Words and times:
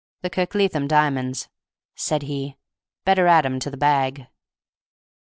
"The 0.23 0.31
Kirkleatham 0.31 0.87
diamonds," 0.87 1.47
said 1.93 2.23
he. 2.23 2.57
"Better 3.05 3.27
add 3.27 3.45
'em 3.45 3.59
to 3.59 3.69
the 3.69 3.77
bag." 3.77 4.25